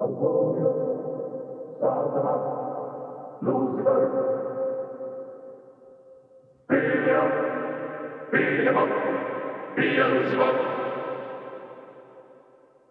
Apollo, 0.00 0.68
Satanas, 1.80 2.42
Lucifer, 3.40 4.02
Beelzebub, 6.68 7.30
Beelzebub, 8.30 8.88
Beelzebub, 9.76 10.56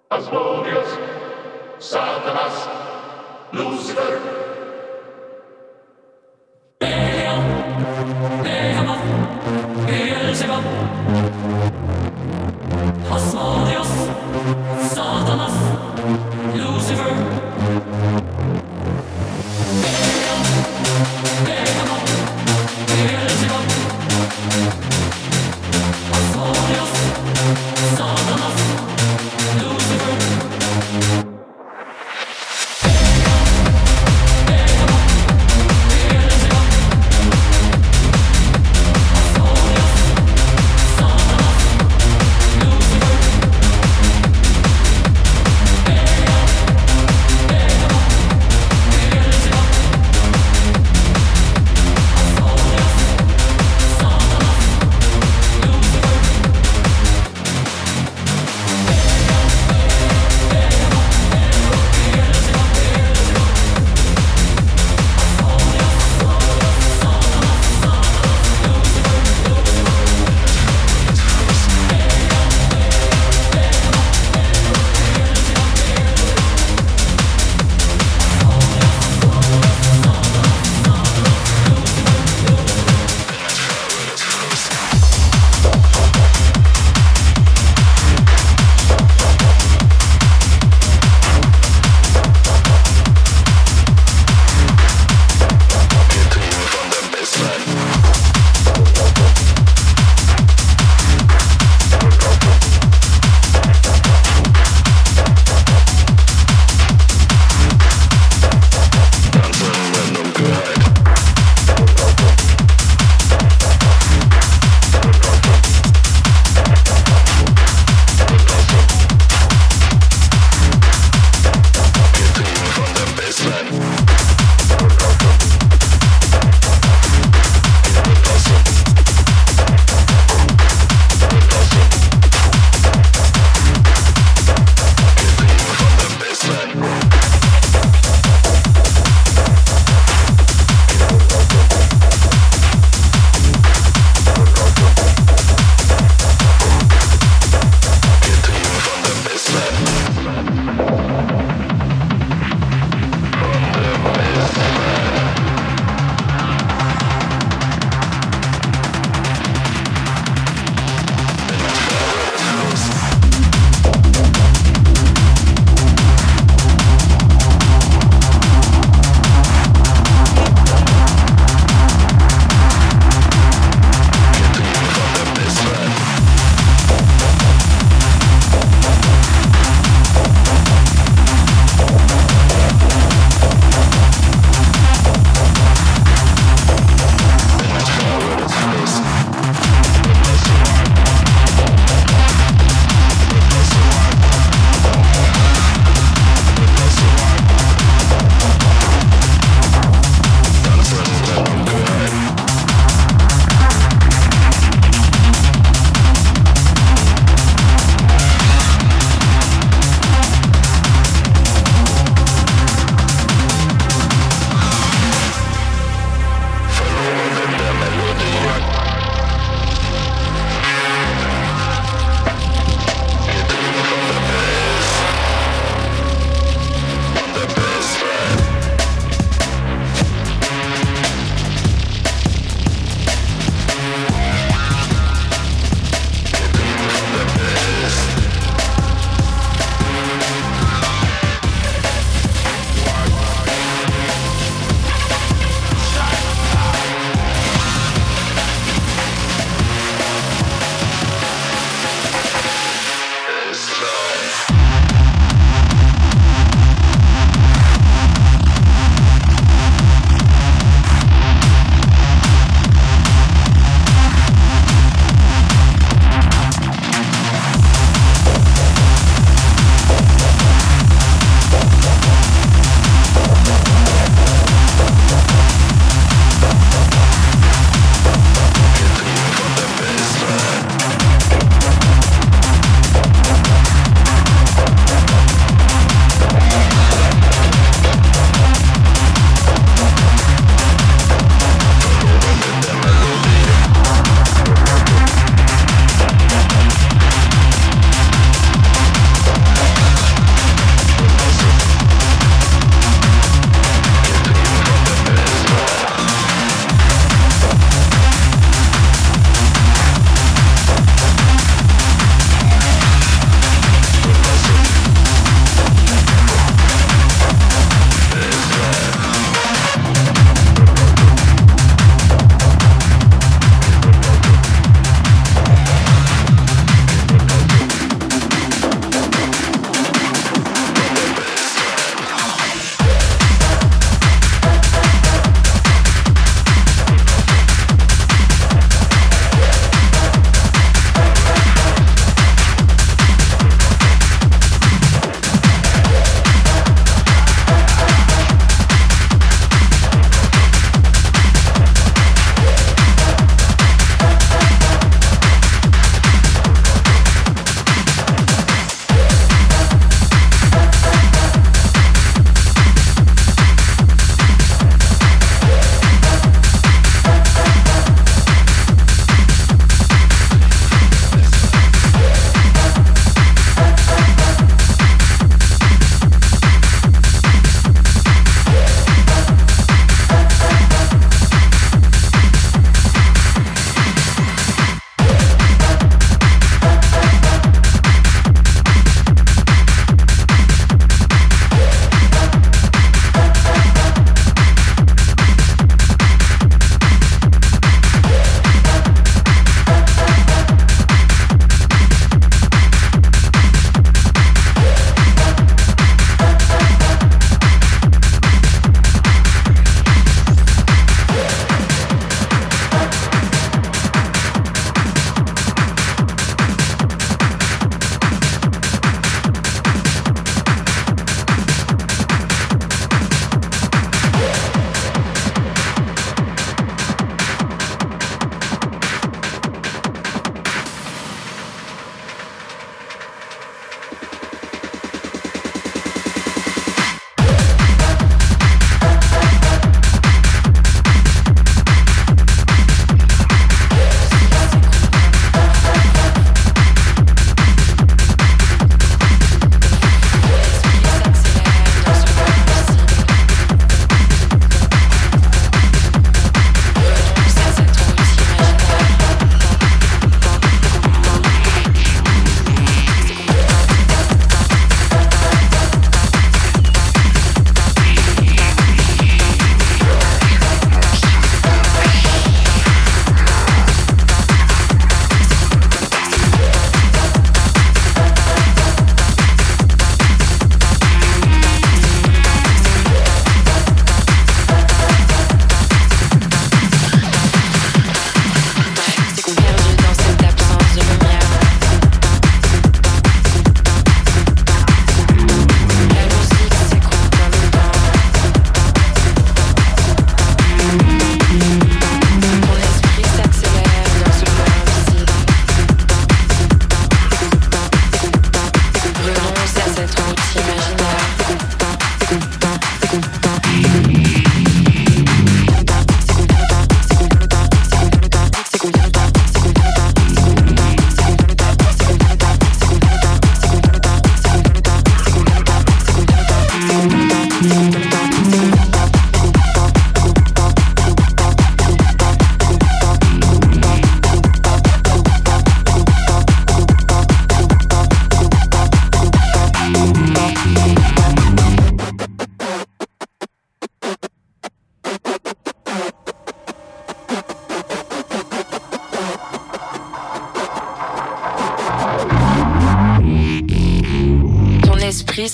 Asmodeus, 0.09 0.97
Satanas, 1.77 2.72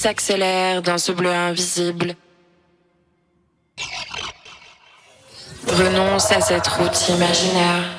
s'accélère 0.09 0.81
dans 0.81 0.97
ce 0.97 1.11
bleu 1.11 1.29
invisible. 1.29 2.15
Renonce 5.67 6.31
à 6.31 6.41
cette 6.41 6.67
route 6.67 7.09
imaginaire. 7.09 7.98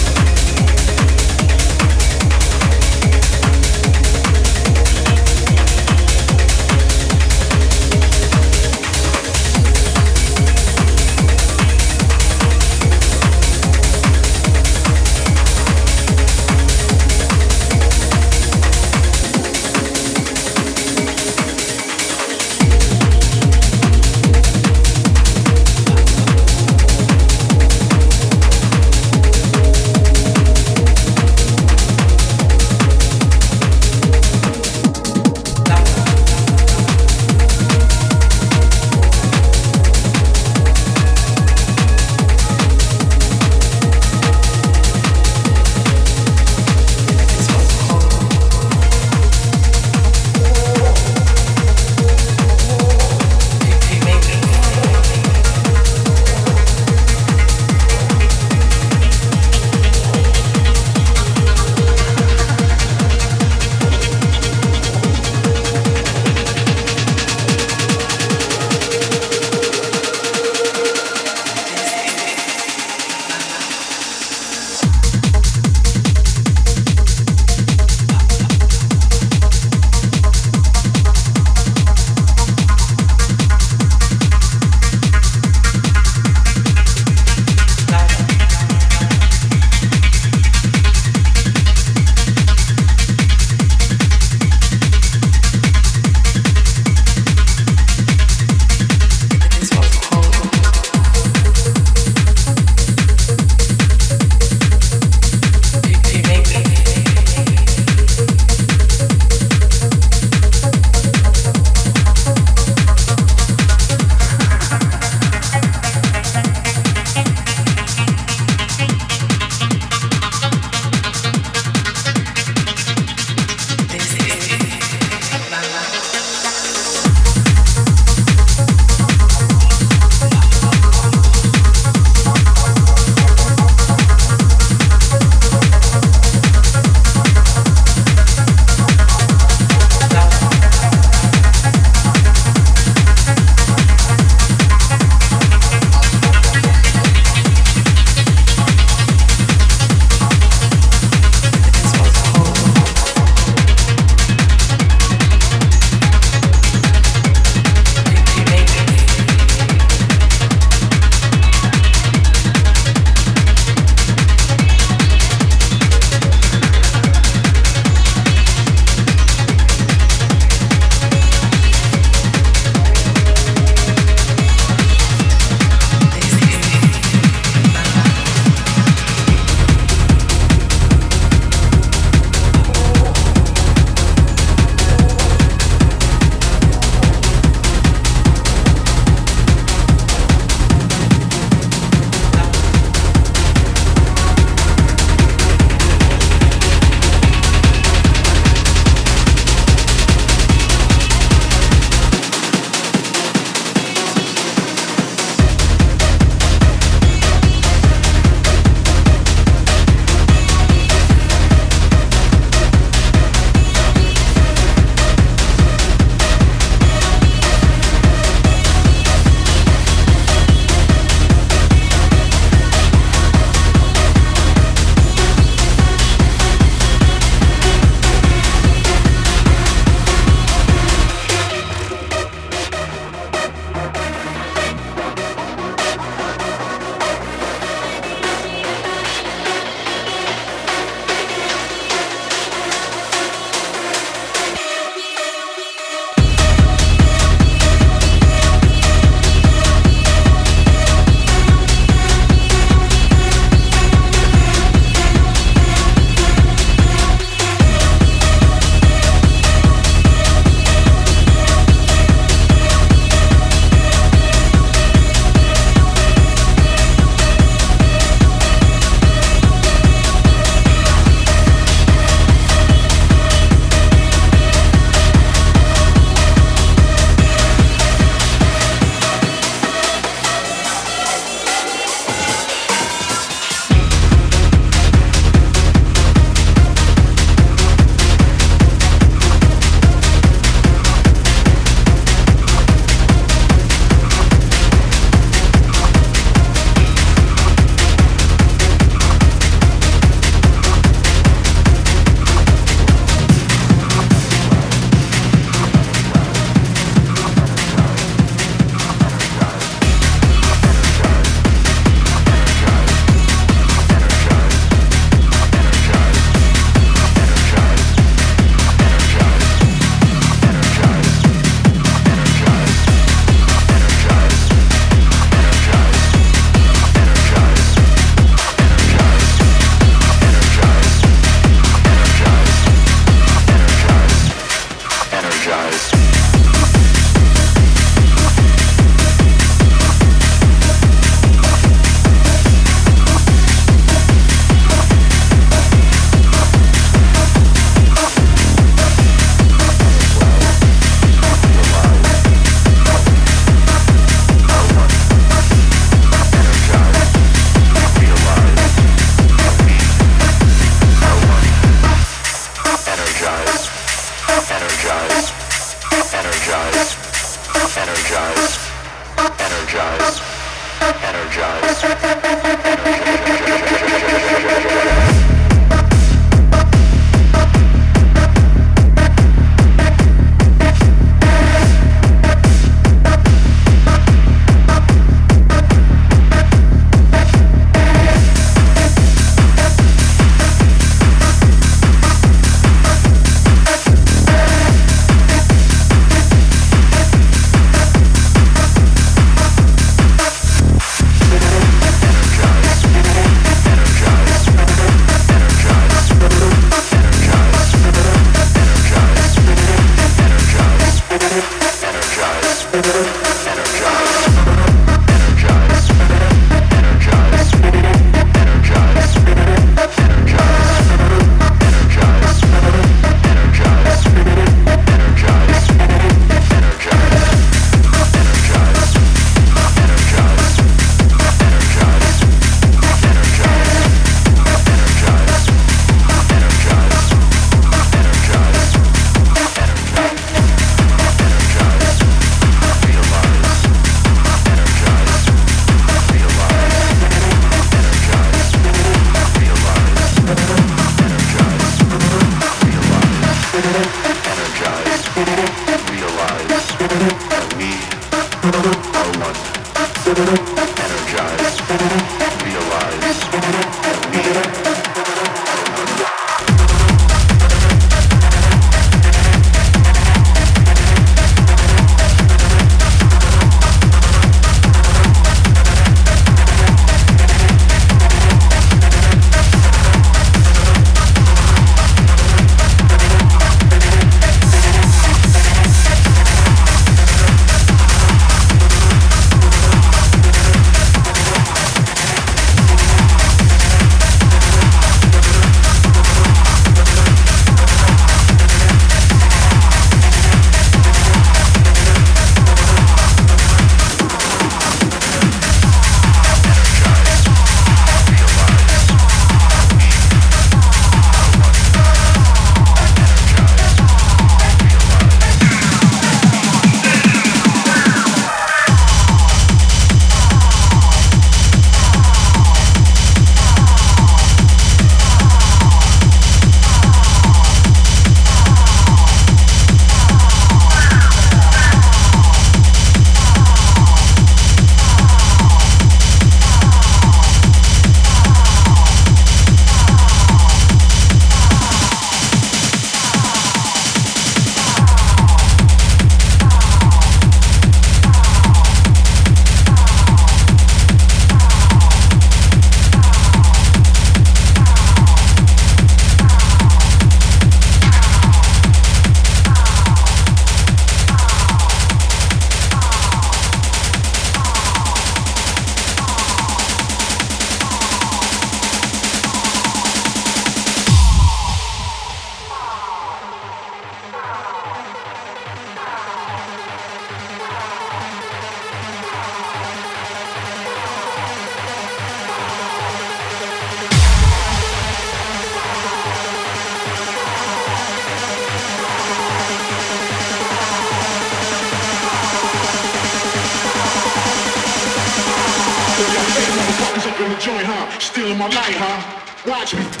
charge. 599.65 600.00